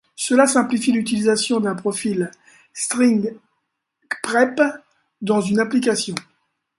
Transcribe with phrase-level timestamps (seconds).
[0.15, 2.31] Cela simplifie l'utilisation d'un profil
[2.73, 4.59] Stringprep
[5.21, 6.15] dans une application.